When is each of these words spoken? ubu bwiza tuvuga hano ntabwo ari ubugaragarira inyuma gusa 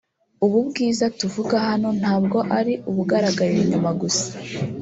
ubu 0.45 0.59
bwiza 0.69 1.05
tuvuga 1.19 1.55
hano 1.67 1.89
ntabwo 1.99 2.37
ari 2.57 2.73
ubugaragarira 2.89 3.61
inyuma 3.65 3.91
gusa 4.01 4.27